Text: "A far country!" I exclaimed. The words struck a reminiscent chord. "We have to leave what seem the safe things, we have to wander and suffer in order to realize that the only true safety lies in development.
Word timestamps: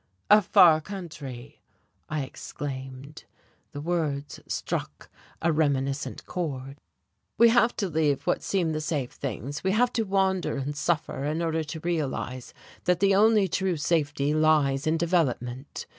"A 0.31 0.41
far 0.41 0.81
country!" 0.81 1.61
I 2.09 2.23
exclaimed. 2.23 3.25
The 3.71 3.81
words 3.81 4.39
struck 4.47 5.11
a 5.43 5.51
reminiscent 5.51 6.25
chord. 6.25 6.79
"We 7.37 7.49
have 7.49 7.75
to 7.75 7.87
leave 7.87 8.23
what 8.25 8.41
seem 8.41 8.71
the 8.71 8.81
safe 8.81 9.11
things, 9.11 9.63
we 9.63 9.73
have 9.73 9.93
to 9.93 10.01
wander 10.01 10.57
and 10.57 10.75
suffer 10.75 11.23
in 11.25 11.39
order 11.43 11.63
to 11.65 11.79
realize 11.81 12.51
that 12.85 12.99
the 12.99 13.13
only 13.13 13.47
true 13.47 13.77
safety 13.77 14.33
lies 14.33 14.87
in 14.87 14.97
development. 14.97 15.85